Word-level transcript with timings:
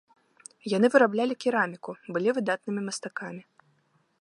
Яны 0.71 0.87
выраблялі 0.95 1.33
кераміку, 1.45 1.91
былі 2.15 2.29
выдатнымі 2.39 2.81
мастакамі. 2.87 3.43